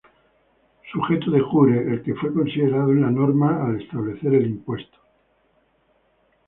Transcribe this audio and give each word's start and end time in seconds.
Sujeto 0.91 1.29
de 1.29 1.41
jure: 1.41 1.79
el 1.93 2.01
que 2.01 2.15
fue 2.15 2.33
considerado 2.33 2.91
en 2.91 3.01
la 3.01 3.11
norma 3.11 3.63
al 3.67 3.79
establecer 3.79 4.33
el 4.33 4.47
impuesto. 4.47 4.97